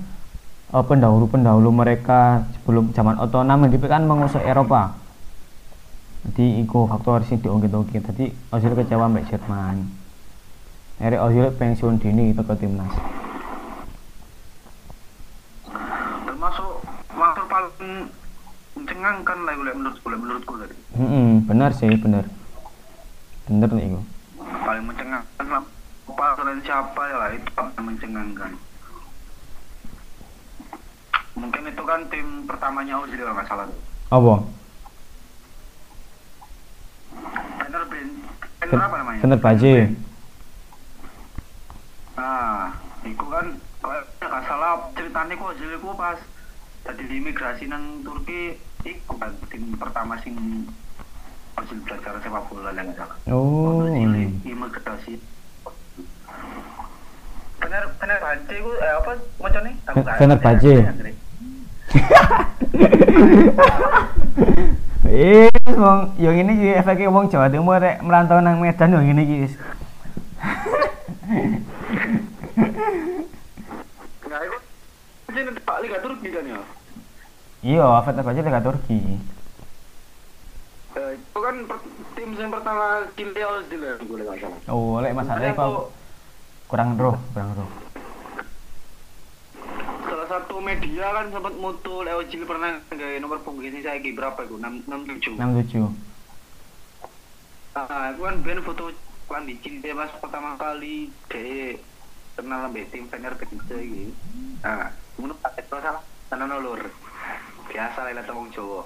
eh, 0.73 0.85
pendahulu-pendahulu 0.85 1.69
mereka 1.69 2.47
sebelum 2.57 2.93
zaman 2.95 3.19
otonom 3.19 3.67
itu 3.67 3.85
kan 3.85 4.05
mengusuk 4.05 4.41
Eropa. 4.41 4.95
Jadi 6.23 6.63
iku 6.63 6.87
faktor 6.87 7.19
sing 7.27 7.43
diungkit-ungkit. 7.43 7.99
Tadi 7.99 8.25
Ozil 8.55 8.71
kecewa 8.79 9.11
mbak 9.11 9.27
Jerman. 9.27 9.83
Akhirnya 11.03 11.19
Ozil 11.19 11.51
pensiun 11.51 11.99
dini 11.99 12.31
itu 12.31 12.41
ke 12.47 12.55
timnas. 12.55 12.95
Termasuk 16.23 16.79
faktor 17.11 17.45
paling 17.51 18.07
mencengangkan 18.83 19.37
lah 19.47 19.53
gue 19.55 19.71
menurut 19.71 19.97
gue 20.03 20.11
menurutku 20.19 20.53
tadi. 20.59 20.75
Hmm, 20.99 21.47
benar 21.47 21.71
sih 21.71 21.87
benar 21.95 22.27
bener 23.47 23.69
nih 23.71 23.87
iku 23.87 24.01
Paling 24.43 24.83
mencengangkan 24.83 25.45
lah. 25.47 25.63
Apa 26.03 26.25
selain 26.35 26.59
siapa 26.67 27.01
ya 27.07 27.15
lah 27.15 27.29
itu 27.31 27.49
paling 27.55 27.79
mencengangkan. 27.79 28.51
Mungkin 31.39 31.63
itu 31.65 31.83
kan 31.87 31.99
tim 32.11 32.27
pertamanya 32.43 32.99
Ozil 32.99 33.23
kalau 33.23 33.35
nggak 33.39 33.47
salah 33.47 33.65
tuh. 33.71 33.79
apa 34.13 34.35
Fener 37.63 37.83
Ben, 37.87 38.07
Fener 38.61 38.77
apa 38.83 38.95
namanya? 38.99 39.19
Fener 39.23 39.39
Baje 39.39 39.75
Nah, 42.13 42.69
itu 43.01 43.25
kan 43.25 43.45
kalau 43.81 43.99
nggak 44.21 44.43
salah 44.45 44.71
ceritanya 44.93 45.33
kok 45.33 45.55
jadi 45.57 45.75
ku 45.81 45.89
pas 45.97 46.19
tadi 46.83 47.03
di 47.07 47.15
imigrasi 47.23 47.65
nang 47.71 48.03
Turki 48.03 48.59
iku 48.83 49.15
kan 49.15 49.31
tim 49.47 49.71
pertama 49.79 50.19
sing 50.19 50.35
hasil 51.55 51.79
belajar 51.87 52.19
sepak 52.19 52.43
bola 52.51 52.75
yang 52.75 52.91
salah. 52.99 53.17
oh 53.31 53.87
imigrasi. 54.43 55.15
Fener 57.63 57.83
Fener 57.95 58.19
Baje 58.19 58.55
ku 58.59 58.71
eh 58.75 58.93
apa 58.99 59.11
macam 59.39 59.61
nih? 59.63 59.75
Fener 60.19 60.39
Baje. 60.43 60.75
Eh, 65.13 65.45
wong 65.77 66.17
yang 66.17 66.33
ini 66.41 66.51
iki 66.57 66.69
efeknya 66.73 67.13
wong 67.13 67.29
Jawa 67.29 67.45
Timur 67.45 67.77
rek 67.77 68.01
merantau 68.01 68.41
nang 68.41 68.57
Medan 68.57 68.97
yang 68.97 69.05
ini 69.05 69.21
iki. 69.21 69.37
wis. 69.45 69.53
Nah, 74.25 74.41
itu 75.29 75.32
Pak 75.63 75.77
Liga 75.83 75.97
Turki 75.99 76.27
kan 76.31 76.45
ya. 76.45 76.61
Iya, 77.63 77.87
Fener 78.03 78.23
Baje 78.23 78.41
Liga 78.43 78.61
Turki. 78.63 78.99
Eh, 80.93 81.09
itu 81.17 81.39
kan 81.41 81.55
tim 82.13 82.29
yang 82.37 82.51
pertama 82.53 83.07
gue 83.97 84.17
nggak 84.21 84.37
salah. 84.39 84.59
Oh, 84.69 85.01
lek 85.01 85.17
masalahnya 85.17 85.57
Makanya 85.57 85.73
kok 85.81 85.89
kurang 86.69 86.89
roh, 86.95 87.17
kurang 87.33 87.51
roh. 87.57 87.69
salah 90.03 90.27
satu 90.39 90.61
media 90.61 91.09
kan 91.09 91.33
sempat 91.33 91.53
mutu 91.57 92.05
Leo 92.05 92.21
Ozil 92.21 92.45
pernah 92.47 92.79
nggak 92.93 93.19
nomor 93.19 93.41
punggung 93.43 93.65
saya 93.81 93.99
berapa 94.15 94.39
itu 94.45 94.55
enam 94.55 94.79
enam 94.87 95.01
tujuh 95.03 95.33
67. 95.35 95.83
nah 97.73 98.13
itu 98.13 98.21
kan 98.21 98.35
ben 98.45 98.61
foto 98.61 98.93
kan 99.25 99.43
di 99.43 99.57
Cile 99.59 99.97
pas 99.97 100.13
pertama 100.21 100.53
kali 100.55 101.09
de 101.27 101.75
kenal 102.37 102.69
sama 102.69 102.85
tim 102.87 103.09
Fener 103.09 103.33
Baje 103.35 103.49
gitu 103.57 104.13
nah 104.61 104.93
menurut 105.19 105.37
pakai 105.41 105.63
terus 105.65 105.81
salah 105.83 106.03
tanah 106.29 106.45
nolor 106.49 106.81
biasa 107.69 107.99
lah 108.09 108.23
wong 108.33 108.47
Jawa 108.53 108.81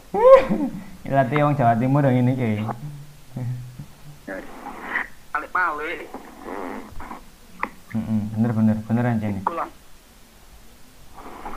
Latih 1.08 1.40
wong 1.44 1.56
Jawa 1.56 1.74
Timur 1.80 2.04
yang 2.04 2.20
ini 2.20 2.34
ki. 2.36 2.52
alik 5.38 5.52
malik 5.54 6.00
Heeh, 7.88 8.20
bener 8.36 8.52
bener 8.52 8.78
bener 8.84 9.04
aja 9.08 9.28
iku 9.32 9.54
lah 9.56 9.70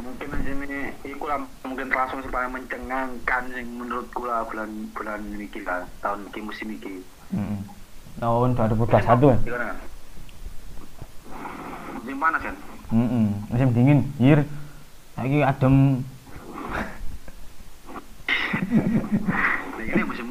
mungkin 0.00 0.28
aja 0.30 0.52
nih 0.54 0.94
iku 1.04 1.24
lah 1.26 1.38
mungkin 1.66 1.86
langsung 1.90 2.22
supaya 2.22 2.46
mencengangkan 2.46 3.42
sing 3.50 3.66
menurutku 3.74 4.22
lah 4.24 4.46
bulan 4.46 4.70
bulan 4.94 5.20
ini 5.34 5.50
lah 5.66 5.82
tahun 5.98 6.30
ini 6.30 6.40
musim 6.46 6.68
ini 6.70 7.02
Heeh. 7.30 7.58
Tahun 8.20 8.52
2021. 8.52 9.48
Gimana? 9.48 9.72
Musim 11.96 12.16
panas 12.20 12.42
kan? 12.44 12.56
Musim 13.48 13.68
dingin. 13.72 13.98
Hir. 14.20 14.44
Saiki 15.20 15.44
adem. 15.44 16.00
Ini 19.84 20.02
musim 20.08 20.26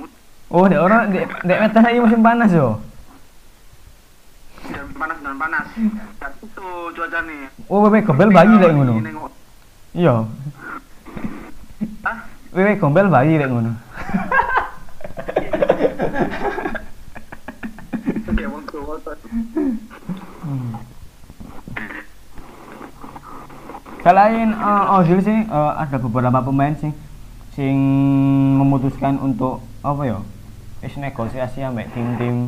Oh, 0.49 0.65
dek 0.65 0.81
orang 0.81 1.13
dek 1.13 1.29
dek 1.45 1.59
Medan 1.61 1.81
saiki 1.85 2.01
musim 2.01 2.25
panas 2.25 2.49
yo. 2.49 2.81
dan 4.73 4.89
panas 4.97 5.17
dan 5.21 5.37
panas. 5.37 5.65
Dan 6.17 6.31
itu 6.41 6.65
cuaca 6.97 7.19
nih. 7.21 7.41
Oh, 7.69 7.85
wewe 7.85 8.01
gombel 8.01 8.33
bayi 8.33 8.57
lek 8.57 8.73
ngono. 8.73 8.93
Iya. 9.93 10.25
Hah? 12.01 12.17
Wewe 12.49 12.73
gombel 12.81 13.13
bayi 13.13 13.37
lek 13.37 13.45
ngono. 13.45 13.77
Oke, 18.25 18.43
wong 18.49 18.63
tuh. 18.73 19.13
Hmm. 20.41 20.78
Selain 23.99 24.55
uh, 24.55 24.95
Ozil 25.03 25.19
sih 25.19 25.43
eh, 25.43 25.71
ada 25.75 25.99
beberapa 25.99 26.39
pemain 26.39 26.71
sih 26.79 26.95
sing 27.51 27.75
memutuskan 28.55 29.19
untuk 29.19 29.59
apa 29.83 30.07
ya? 30.07 30.19
Wis 30.79 30.95
negosiasi 30.95 31.59
ambek 31.59 31.91
tim-tim 31.91 32.47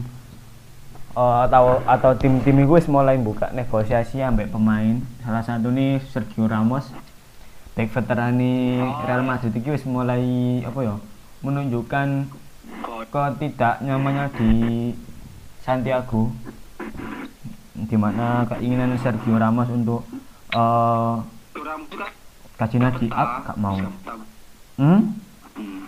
eh, 1.12 1.39
atau 1.43 1.84
atau 1.84 2.15
tim-tim 2.15 2.55
itu 2.55 2.88
mulai 2.88 3.20
buka 3.20 3.51
negosiasi 3.51 4.24
ambek 4.24 4.48
pemain. 4.48 5.03
Salah 5.27 5.43
satu 5.43 5.67
nih 5.75 6.00
Sergio 6.08 6.48
Ramos. 6.48 6.88
Back 7.75 7.91
veterani 7.91 8.79
Real 9.03 9.24
Madrid 9.24 9.55
wis 9.67 9.84
mulai 9.84 10.63
apa 10.63 10.79
ya? 10.84 10.96
menunjukkan 11.41 12.29
ketidak 13.10 13.81
nyamannya 13.81 14.29
di 14.38 14.51
Santiago 15.65 16.29
di 17.74 17.98
mana 17.98 18.46
keinginan 18.46 18.93
Sergio 19.01 19.36
Ramos 19.41 19.67
untuk 19.67 20.08
eh 20.55 21.40
Kurang 21.71 21.87
juga. 21.87 22.07
gajinya 22.59 22.91
di 22.99 23.07
up 23.07 23.47
gak 23.47 23.55
mau 23.55 23.79
hmm? 23.79 25.01
Hmm. 25.55 25.81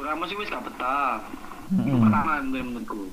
Ramos 0.00 0.32
sih 0.32 0.36
wis 0.40 0.48
gak 0.48 0.64
betah. 0.64 1.20
Hmm. 1.68 2.08
Pertama 2.08 2.40
menurutku. 2.40 3.12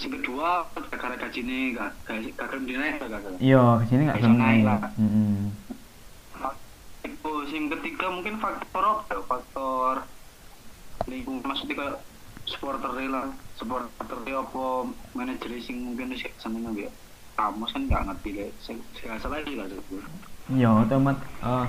Sing 0.00 0.16
kedua, 0.16 0.64
gara-gara 0.72 1.28
gajinya 1.28 1.92
gak 2.08 2.16
gelem 2.40 2.64
dinaik 2.64 3.04
iya 3.36 3.84
gajinya 3.84 4.16
gak 4.16 4.24
gelem 4.24 4.40
naik 4.40 4.40
naik 4.40 4.62
lah. 4.64 4.80
Mm-mm. 4.96 5.52
Itu 7.04 7.32
sing 7.52 7.68
ketiga 7.68 8.08
mungkin 8.08 8.40
faktor 8.40 9.04
apa 9.04 9.12
ya? 9.12 9.20
Faktor 9.28 9.94
lingkungan 11.04 11.44
maksudnya 11.44 11.76
kayak 11.76 11.96
supporter 12.48 12.96
lah, 12.96 13.28
supporter 13.60 14.18
apa 14.24 14.64
manajer 15.12 15.52
sing 15.60 15.84
mungkin 15.84 16.16
wis 16.16 16.24
seneng 16.40 16.72
ya. 16.80 16.88
Ramos 17.36 17.76
kan 17.76 17.92
gak 17.92 18.08
ngerti 18.08 18.28
deh, 18.40 18.48
saya 18.64 19.20
salah 19.20 19.44
juga 19.44 19.68
sih. 19.68 20.00
Iya 20.48 20.84
teman 20.84 21.14
eh 21.40 21.66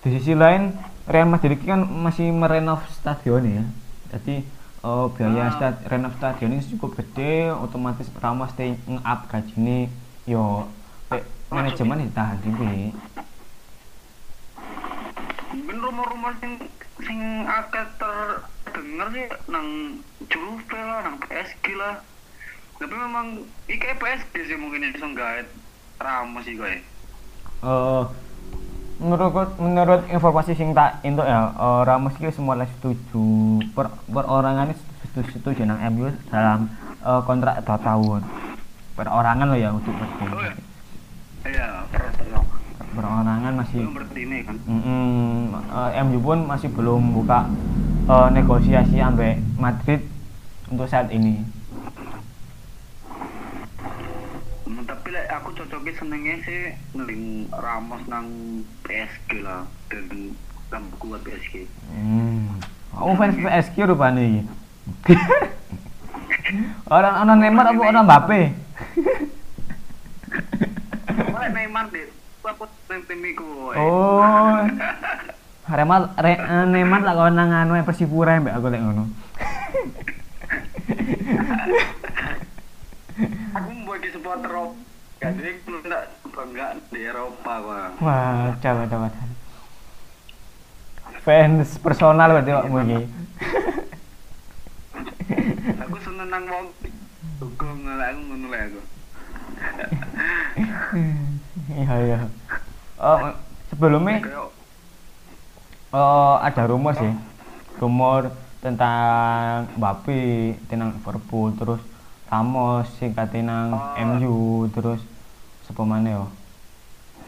di 0.00 0.08
sisi 0.14 0.32
lain 0.32 0.72
Real 1.04 1.28
Madrid 1.28 1.52
ini 1.54 1.66
kan 1.66 1.84
masih 1.84 2.32
merenov 2.32 2.80
stadion 2.88 3.44
ya. 3.44 3.64
Jadi 4.08 4.40
eh, 4.80 5.06
biaya 5.10 5.44
Ah. 5.44 5.52
stad, 5.52 5.74
renov 5.84 6.12
stadion 6.14 6.48
ini 6.50 6.64
cukup 6.66 6.96
gede 6.96 7.52
otomatis 7.52 8.08
Ramos 8.14 8.52
teh 8.52 8.72
nge-up 8.82 9.20
gaji 9.26 9.88
yo 10.24 10.64
pe- 11.06 11.24
manajemen 11.48 12.00
ditahan 12.02 12.40
dhewe 12.40 12.96
mungkin 15.54 15.76
rumor-rumor 15.78 16.32
sing 16.36 16.52
sing 17.00 17.18
akeh 17.46 17.84
terdengar 17.94 19.08
sih 19.10 19.24
nang 19.46 19.66
Juve 20.24 20.64
lah 20.74 21.04
nang 21.04 21.16
PSG 21.20 21.64
lah. 21.74 22.00
Tapi 22.74 22.90
memang 22.90 23.26
iki 23.66 23.88
PSG 23.94 24.34
sih 24.42 24.56
mungkin 24.56 24.88
iso 24.88 25.04
gaet 25.12 25.46
Ramos 25.96 26.42
sih 26.42 26.56
kowe 26.56 26.74
Eh, 27.64 28.04
menurut 29.00 29.56
menurut 29.56 30.00
informasi 30.12 30.52
sing 30.52 30.76
tak 30.76 31.00
entuk 31.00 31.24
ya 31.24 31.48
eh, 31.48 31.80
Ramos 31.88 32.12
iki 32.20 32.28
semua 32.28 32.60
setuju. 32.60 33.24
Per, 33.72 33.86
perorangan 34.04 34.76
setuju, 35.08 35.28
setuju 35.32 35.60
nang 35.64 35.80
MU 35.96 36.12
dalam 36.28 36.68
eh, 37.00 37.20
kontrak 37.24 37.64
2 37.64 37.72
tahun. 37.80 38.20
Perorangan 38.94 39.46
lo 39.48 39.56
ya 39.56 39.72
untuk 39.72 39.96
oh 39.96 40.28
berarti 40.28 40.46
ya 40.46 40.54
iya 41.44 41.84
terus 41.92 42.12
terus 42.16 42.46
perorangan 42.94 43.52
masih 43.58 43.84
ini 44.16 44.38
kan? 44.46 44.56
Mm-mm, 44.64 45.52
eh, 45.52 45.90
MU 46.06 46.18
pun 46.24 46.38
masih 46.48 46.72
belum 46.72 47.12
buka 47.12 47.48
eh, 48.08 48.28
negosiasi 48.32 48.96
sampai 48.96 49.42
Madrid 49.60 50.00
untuk 50.72 50.88
saat 50.88 51.12
ini 51.12 51.44
Hmm, 54.64 54.80
tapi 54.88 55.12
lek 55.12 55.28
aku 55.54 55.70
cocoknya 55.70 55.94
senengnya 55.94 56.34
sih 56.42 56.74
ngeling 56.98 57.46
Ramos 57.54 58.02
nang 58.10 58.26
PSG 58.82 59.38
lah 59.46 59.62
dan 59.86 60.34
tambah 60.66 60.98
kuat 60.98 61.22
PSG 61.22 61.70
Hmm. 61.94 62.58
Kamu 62.90 63.14
fans 63.14 63.38
PSG 63.38 63.86
rupanya 63.86 64.18
iki. 64.18 64.42
orang 66.94 67.14
orang 67.22 67.38
Neymar 67.38 67.70
apa 67.70 67.82
orang 67.86 68.02
Mbappe? 68.02 68.40
Wah, 71.30 71.46
Neymar 71.54 71.86
deh 71.94 72.10
aku 72.42 72.66
nang 72.90 73.02
tim 73.06 73.22
iku 73.22 73.46
woy. 73.46 73.78
Oh. 73.78 74.58
Remal 75.78 76.18
re, 76.18 76.34
eh, 76.34 76.66
Neymar 76.66 77.06
lah 77.06 77.14
kalau 77.14 77.30
nang 77.30 77.54
anu 77.54 77.78
Persipura 77.86 78.42
mbak 78.42 78.58
aku 78.58 78.74
lek 78.74 78.82
ngono. 78.82 79.06
aku 83.54 83.70
mau 83.86 83.94
ke 84.02 84.10
supporter 84.10 84.50
Eropa 84.50 84.93
jadi 85.32 85.50
aku 85.56 85.70
nggak 85.80 86.02
bangga 86.28 86.66
di 86.88 87.00
Eropa 87.02 87.52
wah 87.60 87.88
Wah, 87.98 88.52
coba 88.58 88.82
coba. 88.84 89.08
Fans 91.24 91.80
personal 91.80 92.28
berarti 92.30 92.50
awakmu 92.52 92.78
iki. 92.82 93.00
aku 95.74 95.96
seneng 95.98 96.28
nang 96.28 96.44
wong 96.44 96.66
dukung 97.38 97.80
lah 97.82 98.12
aku 98.12 98.20
ngono 98.22 98.46
lah 98.48 98.60
aku 98.62 98.80
Iya 101.70 101.94
iya. 102.00 102.18
Oh, 102.96 103.18
sebelumnya 103.68 104.20
Oh, 105.88 106.36
ada 106.38 106.66
rumor 106.66 106.92
sih. 106.92 107.12
Rumor 107.78 108.28
tentang 108.58 109.70
Mbappe 109.76 110.20
tentang 110.66 110.90
Liverpool 110.92 111.52
terus 111.54 111.80
Ramos 112.26 112.88
sing 112.96 113.12
kate 113.12 113.40
nang 113.40 113.70
Oh. 113.70 113.94
MU 113.96 114.36
terus 114.68 115.00
sapa 115.74 115.90
maneh 115.90 116.14
yo? 116.14 116.30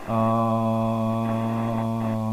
Eh 0.06 2.30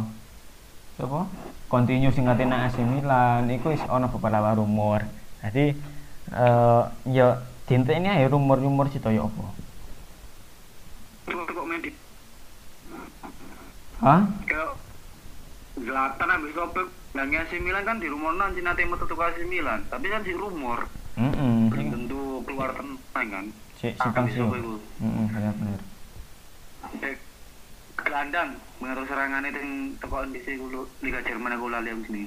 sapa? 1.02 1.26
Continue 1.66 2.14
sing 2.14 2.30
kate 2.30 2.46
nang 2.46 2.70
AC 2.70 2.78
Milan 2.86 3.50
iku 3.50 3.74
wis 3.74 3.82
ana 3.90 4.06
beberapa 4.06 4.54
rumor. 4.54 5.02
Jadi 5.42 5.74
eh 6.38 6.84
ya 7.10 7.42
ini 7.66 8.14
ya 8.14 8.30
rumor-rumor 8.30 8.94
cito 8.94 9.10
ya 9.10 9.26
apa? 9.26 9.42
Hah? 14.06 14.22
Zlatan 15.74 16.30
ambil 16.30 16.54
Sobek 16.54 16.86
dan 17.18 17.34
AC 17.34 17.58
Milan 17.58 17.82
kan 17.82 17.98
di 17.98 18.06
rumor 18.06 18.38
nanti 18.38 18.62
nanti 18.62 18.86
mau 18.86 19.02
tutup 19.02 19.18
AC 19.18 19.42
Milan 19.50 19.82
tapi 19.90 20.14
kan 20.14 20.22
di 20.22 20.38
rumor 20.38 20.86
Heeh. 21.18 21.74
belum 21.74 21.88
tentu 21.90 22.22
keluar 22.46 22.70
tenang 22.78 23.28
kan 23.34 23.46
Si 23.82 23.90
bisa 23.90 24.14
sih. 24.30 24.46
apa 24.46 24.62
itu? 24.62 24.78
Heeh, 25.02 25.26
benar-benar. 25.34 25.82
Eh, 27.02 27.18
gelandang 27.98 28.60
mengaruh 28.78 29.06
serangan 29.10 29.48
itu 29.48 29.58
yang 29.58 29.74
teko 29.98 30.18
di 30.30 30.40
sini 30.46 30.62
Liga 31.02 31.20
Jerman 31.26 31.56
aku 31.58 31.66
lali 31.72 31.90
abis 31.90 32.10
ini 32.14 32.24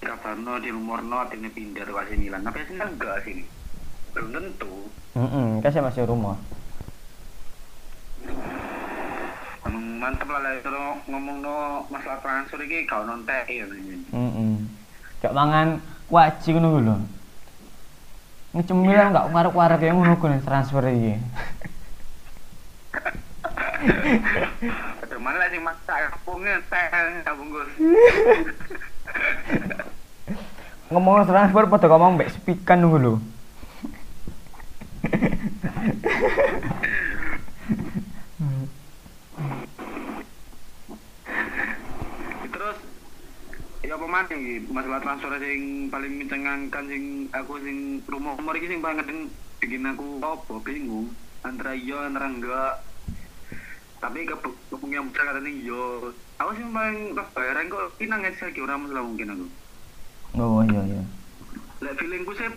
Kabarno 0.00 0.56
di 0.56 0.72
rumor 0.72 1.04
no 1.04 1.20
akhirnya 1.20 1.52
pindah 1.52 1.84
ke 1.84 1.92
AC 1.92 2.16
Milan 2.16 2.40
tapi 2.40 2.64
Milan 2.72 2.96
enggak 2.96 3.20
sini 3.20 3.44
belum 4.16 4.32
tentu 4.32 4.88
Heeh, 5.10 5.58
kasih 5.58 5.82
masih 5.82 6.06
rumor. 6.06 6.38
Emang 9.66 9.86
mantep 9.98 10.30
lah 10.30 10.54
kalau 10.62 11.02
ngomong 11.10 11.42
no 11.42 11.56
masalah 11.90 12.22
transfer 12.22 12.62
ini 12.62 12.86
kau 12.86 13.02
nonton 13.02 13.34
ya 13.50 13.66
Heeh. 13.66 14.52
Cak 15.18 15.34
mangan 15.34 15.82
waji 16.06 16.48
ngono 16.54 16.68
lho. 16.78 16.96
Ngecemil 18.54 19.02
enggak 19.02 19.28
ngarep-arep 19.34 19.80
yang 19.82 19.98
ngono 19.98 20.14
transfer 20.46 20.82
iki. 20.86 21.18
Aduh, 23.80 25.16
mana 25.16 25.40
lah 25.40 25.48
sih 25.48 25.56
maksa 25.56 26.12
kampungnya 26.12 26.60
teh 26.68 27.32
bungkus 27.32 27.70
Ngomong 30.92 31.24
transfer 31.24 31.64
pada 31.64 31.86
ngomong 31.88 32.18
mbek 32.20 32.28
spikan 32.34 32.84
lho. 32.84 33.16
terus 42.50 42.76
ya 43.86 43.94
apa 43.96 44.06
mana 44.10 44.28
iki 44.28 44.66
masalah 44.68 45.00
transfer 45.00 45.32
sing 45.40 45.88
paling 45.88 46.12
mencengangkan 46.20 46.84
sing 46.90 47.30
aku 47.32 47.56
sing 47.64 48.04
rumah 48.10 48.36
rumor 48.36 48.58
iki 48.58 48.68
sing 48.68 48.82
paling 48.84 49.30
bikin 49.62 49.88
aku 49.88 50.20
apa 50.20 50.54
bingung. 50.66 51.14
Antara 51.46 51.72
iya 51.72 52.10
antara 52.10 52.28
enggak 52.28 52.89
tapi 54.00 54.24
ke 54.24 54.34
kepung 54.72 54.88
yang 54.88 55.04
besar 55.12 55.28
katanya 55.28 55.52
iya 55.52 55.84
aku 56.40 56.50
sih 56.56 56.64
paling 56.72 57.12
pas 57.12 57.28
bayaran 57.36 57.68
kok 57.68 57.84
ini 58.00 58.08
nangis 58.08 58.40
lagi 58.40 58.60
orang 58.64 58.78
masalah 58.88 59.04
mungkin 59.04 59.28
aku. 59.28 59.46
Oh 60.40 60.60
iya 60.64 60.82
iya. 60.88 61.02
lek 61.84 61.94
feelingku 62.00 62.32
sih 62.32 62.48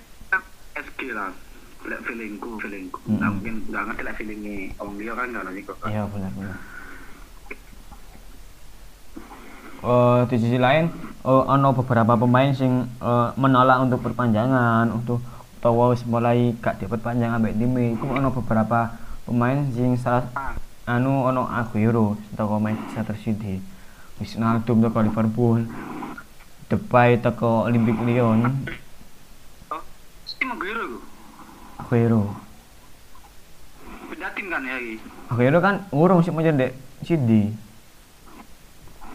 SG 0.79 0.99
lah. 1.12 1.36
Lek 1.84 2.01
feelingku 2.08 2.49
feelingku. 2.63 2.99
Mm-mm. 3.03 3.19
nah 3.19 3.27
mungkin 3.27 3.60
nggak 3.67 3.84
ngerti 3.91 4.01
lek 4.08 4.15
feelingnya 4.15 4.56
orang 4.79 4.95
dia 4.95 5.13
kan 5.19 5.27
nggak 5.36 5.43
ngerti 5.51 5.62
kok. 5.67 5.77
Iya 5.84 6.03
benar 6.08 6.32
benar. 6.32 6.58
Eh 9.84 10.21
di 10.32 10.36
sisi 10.39 10.58
lain 10.63 10.86
eh 11.27 11.43
ono 11.43 11.69
beberapa 11.75 12.15
pemain 12.15 12.56
sing 12.56 12.88
eh, 12.88 13.29
menolak 13.36 13.84
untuk 13.84 13.99
perpanjangan 13.99 14.88
untuk 14.95 15.19
wis 15.63 16.03
mulai 16.03 16.51
gak 16.60 16.75
diperpanjang 16.84 17.39
ambek 17.39 17.56
tim 17.56 17.71
iku 17.71 18.12
ono 18.12 18.36
beberapa 18.36 18.99
pemain 19.23 19.63
sing 19.71 19.95
salah 19.95 20.27
ah 20.36 20.51
anu 20.84 21.28
ono 21.30 21.48
Aguero 21.48 22.19
teko 22.36 22.60
Manchester 22.60 23.17
City. 23.22 23.60
Wijnaldum 24.19 24.84
teko 24.84 25.00
Liverpool. 25.04 25.60
Depay 26.72 27.22
teko 27.22 27.67
Olympic 27.69 27.98
Lyon. 28.02 28.48
Oh 29.69 29.82
si 30.24 30.41
Maguire 30.48 30.84
ku 30.88 31.00
Aguero 31.80 32.36
pindah 34.12 34.30
tim 34.38 34.46
kan 34.52 34.62
ya 34.62 34.78
iki 34.78 35.02
Aguero 35.32 35.58
kan 35.63 35.76
urung 35.89 36.22
sih 36.22 36.30
mau 36.30 36.43
jadi 36.43 36.69
City. 37.04 37.52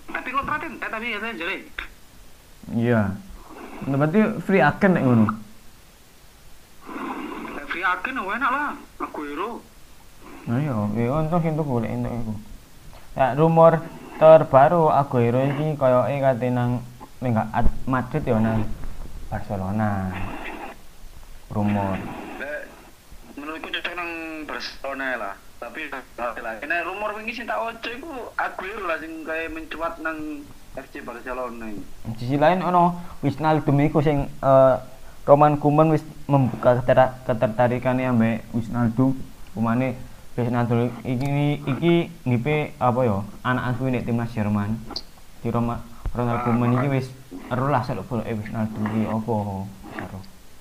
Tapi 0.09 0.29
kontraknya 0.33 0.67
entek 0.73 0.89
tapi 0.91 1.07
ya 1.13 1.19
saya 1.21 1.35
jelek 1.37 1.63
iya. 2.77 3.01
Berarti 3.89 4.21
free 4.45 4.61
agent 4.61 4.93
nek 4.99 5.05
ngono? 5.07 5.27
Free 7.71 7.85
agent 7.85 8.17
ya 8.19 8.33
enak 8.37 8.51
lah. 8.51 8.71
Aguero 9.01 9.65
Nah 10.49 10.57
iya, 10.65 10.73
iya 10.97 11.13
untung 11.13 11.45
sing 11.45 11.61
tuku 11.61 11.85
lek 11.85 11.93
entuk 11.93 12.09
iku. 12.09 12.35
Ya 13.13 13.37
rumor 13.37 13.85
terbaru 14.17 14.89
Aguero 14.89 15.45
iki 15.45 15.77
koyoke 15.77 16.17
kate 16.25 16.49
nang 16.49 16.81
ning 17.21 17.37
Madrid 17.85 18.25
ya 18.25 18.41
nang 18.41 18.65
Barcelona. 19.29 20.09
Rumor. 21.53 22.01
Menurutku 23.37 23.69
cocok 23.69 23.93
nang 23.93 24.11
Barcelona 24.49 25.07
lah 25.21 25.35
tapi 25.59 25.91
lah 25.91 26.55
ini 26.63 26.77
rumor 26.87 27.19
wingi 27.19 27.35
sing 27.35 27.45
tak 27.45 27.61
ojo 27.61 27.89
iku 27.93 28.33
Aguero 28.41 28.89
lah 28.89 28.97
sing 29.05 29.29
kayak 29.29 29.53
mencuat 29.53 30.01
nang 30.01 30.49
FC 30.73 31.05
Barcelona 31.05 31.69
ini. 31.69 31.85
Di 32.09 32.25
sisi 32.25 32.37
lain 32.41 32.65
ono 32.65 32.97
Wijnaldum 33.21 33.77
iku 33.85 34.01
sing 34.01 34.33
eh, 34.41 34.77
Roman 35.29 35.61
Koeman 35.61 35.93
wis 35.93 36.01
membuka 36.25 36.81
keter- 36.81 37.21
ketertarikannya 37.29 38.09
ambek 38.09 38.49
Wijnaldum. 38.57 39.13
Kumane 39.53 39.99
Wijnaldum 40.39 40.87
iki 41.03 41.59
iki 41.67 41.95
ngipe 42.23 42.71
apa 42.79 43.01
ya 43.03 43.27
anak 43.43 43.75
asuh 43.75 43.91
nek 43.91 44.07
timnas 44.07 44.31
Jerman. 44.31 44.79
Di 45.43 45.51
Roma 45.51 45.83
Ronald 46.15 46.47
Koeman 46.47 46.79
iki 46.79 46.87
wis 46.95 47.07
ero 47.51 47.67
lah 47.67 47.83
seluk 47.83 48.07
bola 48.07 48.23
Wijnaldum 48.23 48.87
iki 48.87 49.03
apa 49.03 49.35
seru 49.99 50.21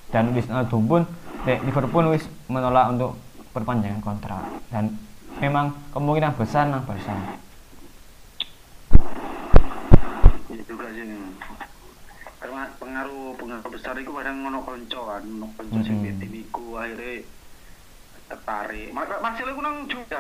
dan 0.10 0.34
Wijnaldum 0.34 0.82
pun 0.90 1.06
nek 1.46 1.62
Liverpool 1.62 2.10
wis 2.10 2.26
menolak 2.50 2.90
untuk 2.90 3.22
perpanjangan 3.54 4.02
kontrak. 4.02 4.42
Dan 4.74 4.98
memang 5.38 5.78
kemungkinan 5.94 6.34
besar 6.34 6.66
nang 6.66 6.82
Barca. 6.82 7.14
Iya 10.50 10.64
juga 10.66 10.90
sih. 10.90 11.06
Karena 12.42 12.66
pengaruh 12.82 13.38
pengaruh 13.38 13.70
besar 13.70 13.94
itu 14.02 14.10
kadang 14.10 14.42
ngono 14.42 14.66
konco 14.66 15.00
kan, 15.06 15.22
ngono 15.22 15.54
konco 15.54 15.78
sing 15.86 16.02
Mm-mm. 16.02 16.18
di 16.18 16.18
tim 16.18 16.34
iku. 16.50 16.82
Akhirnya 16.82 17.22
tertarik. 18.28 18.92
Mas 18.92 19.08
Marcelo 19.08 19.52
ku 19.56 19.62
nang 19.64 19.88
Juve 19.88 20.20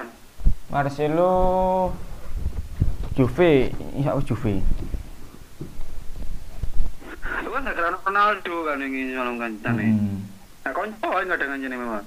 Marcelo 0.68 1.32
Juve 3.16 3.52
insya 3.96 4.12
Allah 4.16 4.26
Juve 4.28 4.54
Lu 7.44 7.50
kan 7.54 7.68
gak 7.68 8.04
Ronaldo 8.04 8.56
kan 8.66 8.82
yang 8.82 8.92
ini 8.92 9.12
nyolong 9.16 9.38
kancane. 9.40 9.86
Hmm. 9.88 10.18
Nah, 10.64 10.72
konco 10.76 11.08
kan 11.12 11.28
gak 11.28 11.40
ada 11.40 11.48
kancane 11.54 11.76
memang. 11.76 12.06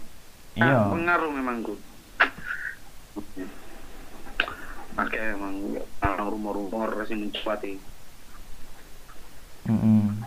iya 0.56 0.74
Nah, 0.74 0.90
pengaruh 0.92 1.30
memang 1.32 1.56
ku. 1.64 1.74
Oke, 5.00 5.16
emang 5.16 5.54
kalau 6.02 6.36
rumor-rumor 6.36 6.92
sing 7.08 7.24
mencuati. 7.24 7.80
Mm-mm. 9.70 10.24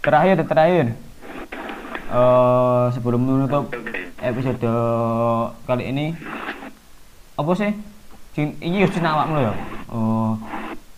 terakhir 0.00 0.40
terakhir 0.48 0.86
eh 2.06 2.84
sebelum 2.94 3.20
menutup 3.22 3.68
Oke, 3.70 3.78
oke. 3.82 3.95
Episode 4.20 4.72
kali 5.68 5.84
ini. 5.92 6.06
Apa 7.36 7.52
sih? 7.52 7.72
Ini 8.36 8.84
harus 8.84 9.00
awakmu 9.00 9.32
lo 9.32 9.40
ya 9.48 9.54
oh, 9.88 10.36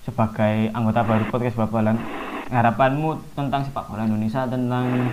sebagai 0.02 0.74
anggota 0.74 1.06
baru 1.06 1.24
podcast 1.30 1.54
babalan 1.54 1.94
harapanmu 2.50 3.14
tentang 3.38 3.62
sepak 3.62 3.86
bola 3.86 4.10
Indonesia 4.10 4.42
tentang 4.50 5.06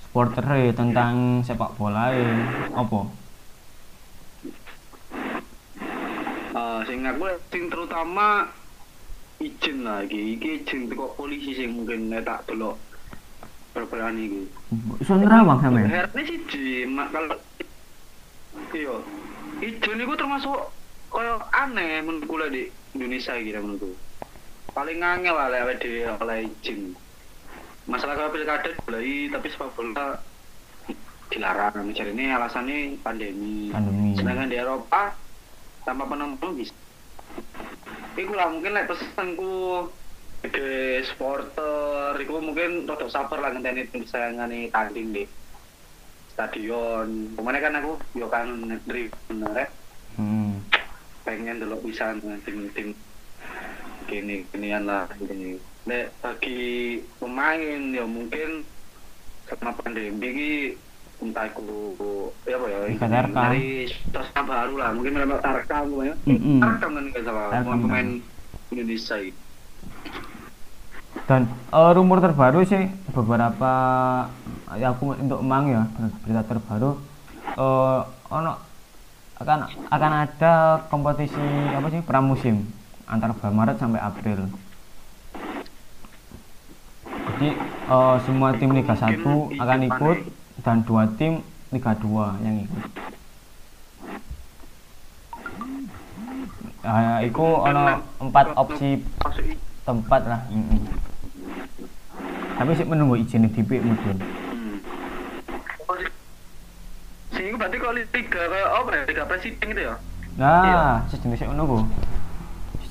supporter 0.00 0.72
tentang 0.72 1.44
sepak 1.44 1.76
bola 1.76 2.08
apa? 2.72 3.00
Eh, 6.56 6.80
sing 6.88 7.04
aku 7.04 7.28
sing 7.52 7.68
terutama 7.68 8.48
izin 9.44 9.84
lagi, 9.84 10.40
iki. 10.40 10.64
Izin 10.64 10.88
teko 10.88 11.12
polisi 11.20 11.52
sing 11.52 11.76
mungkin 11.76 12.08
tak 12.24 12.48
delok 12.48 12.87
berberani 13.78 14.22
iki. 14.26 14.42
Sun 15.06 15.22
Rawang 15.22 15.62
sampe 15.62 15.86
Herane 15.86 16.22
siji, 16.26 16.82
mak 16.88 17.14
kalau 17.14 17.38
iya. 18.74 18.96
Izin 19.58 20.02
iku 20.02 20.14
termasuk 20.14 20.70
koyo 21.10 21.38
aneh 21.50 22.02
menurutku 22.02 22.38
lah 22.38 22.50
di 22.50 22.70
Indonesia 22.94 23.34
lah 23.34 23.62
menurutku. 23.62 23.90
Paling 24.74 24.98
angel 25.02 25.34
lah 25.34 25.50
awake 25.50 25.82
dhewe 25.82 26.06
oleh 26.18 26.46
izin. 26.46 26.94
Masalah 27.88 28.20
kalau 28.20 28.34
pilkada 28.36 28.70
boleh, 28.84 29.32
tapi 29.32 29.48
sepak 29.48 29.72
bola 29.72 30.20
dilarang. 31.32 31.88
Jadi 31.96 32.12
ini 32.12 32.30
alasannya 32.30 33.00
pandemi. 33.00 33.72
pandemi 33.72 34.12
Sedangkan 34.12 34.52
di 34.52 34.60
Eropa 34.60 35.16
tanpa 35.88 36.04
penonton 36.04 36.52
bisa. 36.54 36.76
Iku 38.18 38.34
lah 38.34 38.52
mungkin 38.52 38.76
lek 38.76 38.92
pesanku 38.92 39.86
ke 40.46 41.02
supporter, 41.02 42.14
iku 42.22 42.38
mungkin 42.38 42.86
rada 42.86 43.10
sabar 43.10 43.42
lah 43.42 43.50
ngenteni 43.50 43.90
tim 43.90 44.06
sayangane 44.06 44.70
tanding 44.70 45.10
di 45.10 45.24
stadion. 46.30 47.34
Ke 47.34 47.40
mana 47.42 47.58
kan 47.58 47.74
aku 47.82 47.98
yo 48.14 48.30
kan 48.30 48.46
dari 48.86 49.10
bener 49.26 49.66
ya, 49.66 49.66
hmm. 50.22 50.62
pengen 51.26 51.58
delok 51.58 51.82
bisa 51.82 52.14
tim-tim 52.46 52.94
gini 54.06 54.46
ginian 54.54 54.86
lah 54.86 55.10
gini. 55.18 55.58
Nek 55.90 56.14
bagi 56.22 57.02
pemain 57.18 57.80
ya 57.90 58.06
mungkin 58.06 58.62
sama 59.50 59.74
pandemi 59.74 60.22
ini 60.22 60.50
entah 61.18 61.50
aku 61.50 62.30
ya 62.46 62.54
apa 62.62 62.66
ya 62.70 62.78
dari 63.34 63.90
suasana 64.14 64.46
baru 64.46 64.74
lah 64.78 64.94
mungkin 64.94 65.18
memang 65.18 65.42
Tarkam 65.42 65.98
ya. 66.06 66.14
Tarkam 66.62 66.90
kan 66.94 67.04
nggak 67.10 67.24
salah 67.26 67.50
pemain 67.66 68.22
Indonesia 68.70 69.18
itu 69.18 69.48
dan 71.28 71.44
eh, 71.44 71.90
rumor 71.92 72.24
terbaru 72.24 72.64
sih 72.64 72.88
beberapa 73.12 73.72
ya 74.80 74.96
aku 74.96 75.12
untuk 75.12 75.44
emang 75.44 75.68
ya 75.68 75.84
berita 76.24 76.42
terbaru 76.48 76.96
eh 77.60 78.00
ono 78.32 78.52
akan 79.38 79.58
akan 79.92 80.12
ada 80.24 80.82
kompetisi 80.88 81.44
apa 81.76 81.86
sih 81.92 82.00
pramusim 82.00 82.64
antara 83.04 83.36
bulan 83.36 83.54
Maret 83.54 83.76
sampai 83.76 84.00
April 84.00 84.48
jadi 87.28 87.48
eh, 87.92 88.16
semua 88.24 88.56
tim 88.56 88.72
Liga 88.72 88.96
1 88.96 89.20
Mungkin 89.20 89.60
akan 89.60 89.78
ikut 89.84 90.18
dan 90.64 90.80
dua 90.88 91.04
tim 91.20 91.44
Liga 91.68 91.92
2 91.92 92.40
yang 92.40 92.56
ikut 92.64 92.84
Ah, 96.88 97.20
iku 97.20 97.68
ono 97.68 98.00
empat 98.16 98.56
opsi 98.56 99.04
tempat 99.84 100.22
lah 100.24 100.40
mm-mm. 100.48 101.07
Tapi 102.58 102.74
sih 102.74 102.82
menunggu 102.82 103.14
izin 103.16 103.46
di 103.46 103.54
DP 103.54 103.78
mungkin 103.78 104.18
hmm. 104.18 104.76
Si- 105.94 106.14
sing 107.30 107.44
itu 107.46 107.56
berarti 107.56 107.76
kalau 107.78 107.94
kayak 107.94 108.68
apa 108.68 108.90
ya? 108.90 109.02
Liga 109.06 109.24
presiden 109.24 109.66
gitu 109.70 109.82
ya? 109.84 109.94
Nah 110.34 110.62
Iya. 110.62 110.82
sejenis 111.08 111.40
ngono 111.44 111.62
ku. 111.64 111.78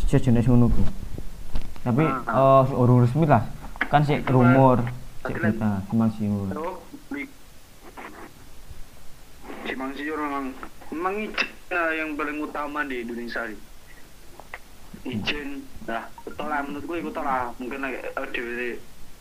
Sejenis 0.07 0.47
ngono 0.47 0.67
ku. 0.67 0.83
Tapi 1.83 2.03
Ah. 2.25 2.63
eh 2.63 2.73
urung 2.73 3.03
resmi 3.03 3.23
lah. 3.23 3.43
Kan 3.87 4.03
sih 4.03 4.19
Itu 4.19 4.31
rumor 4.31 4.83
sih 5.23 5.31
berita 5.33 5.83
cuma 5.85 6.07
siur 6.15 6.47
Simang 9.63 9.91
Siur 9.91 10.15
memang 10.15 10.45
memang 10.89 11.15
lah 11.67 11.91
yang 11.91 12.15
paling 12.15 12.39
utama 12.39 12.83
di 12.83 13.03
Indonesia 13.03 13.43
ini. 13.43 13.59
izin 15.05 15.63
nah 15.83 16.03
betul 16.23 16.47
lah 16.47 16.63
menurut 16.63 16.83
gue 16.83 16.99
betul 17.03 17.23
lah. 17.23 17.51
Mungkin 17.55 17.79
lagi 17.79 17.99
eh, 17.99 18.75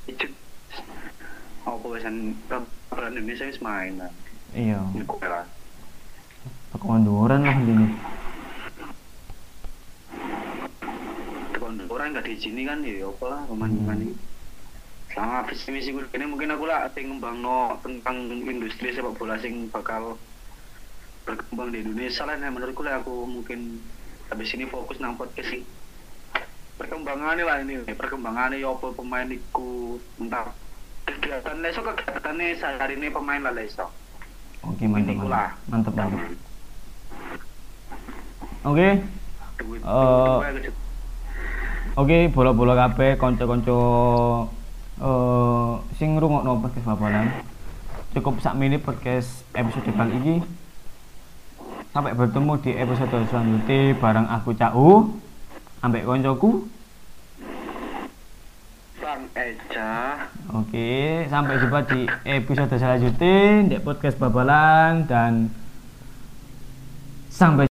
di 0.06 0.14
izin 0.14 0.32
apa 1.66 1.82
biasanya 1.82 2.30
peraturan 2.46 3.18
Indonesia 3.18 3.50
wis 3.50 3.60
main 3.60 3.98
lah 3.98 4.12
iya. 4.54 4.78
Gue 4.94 5.26
lah 5.26 5.44
ini. 7.66 7.88
Tekan 11.50 11.78
orang 11.90 12.08
nggak 12.14 12.26
diizini 12.28 12.62
kan? 12.68 12.84
Ya 12.84 13.08
apa 13.08 13.24
lah 13.26 13.40
pemain-pemain 13.48 14.00
ini. 14.06 14.14
Selama 15.10 15.48
visi 15.48 15.68
misi 15.72 15.90
gue 15.90 16.04
ini 16.12 16.26
mungkin 16.28 16.52
aku 16.52 16.68
lah 16.68 16.86
pengen 16.92 17.16
ngembang 17.16 17.40
no 17.40 17.80
tentang 17.80 18.28
industri 18.28 18.92
sepak 18.92 19.16
bola 19.16 19.40
sing 19.40 19.72
bakal 19.72 20.20
berkembang 21.24 21.72
di 21.72 21.82
Indonesia 21.82 22.28
lah. 22.28 22.36
Nah 22.38 22.52
menurutku 22.52 22.84
lah 22.84 23.00
aku 23.00 23.24
mungkin 23.24 23.80
habis 24.30 24.52
ini 24.54 24.68
fokus 24.68 25.00
nang 25.00 25.16
podcast 25.16 25.48
sih 25.50 25.62
perkembangannya 26.76 27.44
lah 27.44 27.56
ini. 27.64 27.84
Perkembangannya 27.88 28.60
ya 28.60 28.72
apa 28.72 28.86
pemain 28.92 29.28
iku 29.28 30.00
entah. 30.20 30.52
Kegiatan 31.06 31.62
leso 31.62 31.80
kegiatannya 31.80 32.58
sehari 32.58 32.98
ini 32.98 33.08
pemain 33.10 33.40
lah 33.40 33.54
leso 33.54 33.86
oke 34.66 34.84
mantap 34.90 35.14
mantap 35.16 35.94
mantap. 35.94 35.94
Mantap 35.94 35.94
oke. 38.66 38.88
Eh, 39.86 40.74
Oke, 41.96 42.28
bola-bola 42.28 42.76
kabeh 42.76 43.16
kanca-kanca 43.16 43.72
eh 45.00 45.72
sing 45.96 46.12
ngrungokno 46.12 46.60
podcast 46.60 46.84
babalan. 46.92 47.32
Cukup 48.12 48.36
sak 48.44 48.52
menit 48.52 48.84
podcast 48.84 49.48
episode 49.56 49.88
kali 49.96 50.12
ini. 50.20 50.34
Sampai 51.96 52.12
bertemu 52.12 52.60
di 52.60 52.76
episode 52.76 53.16
selanjutnya 53.32 53.96
bareng 53.96 54.28
aku 54.28 54.52
Cau 54.60 55.08
ambek 55.86 56.02
koncoku. 56.02 56.66
Bang 58.96 59.30
Eja 59.38 60.18
Oke, 60.50 61.22
sampai 61.30 61.62
jumpa 61.62 61.86
di 61.86 62.10
episode 62.26 62.74
selanjutnya 62.74 63.70
di 63.70 63.76
podcast 63.78 64.18
babalan 64.18 65.06
dan 65.06 65.46
sampai 67.30 67.70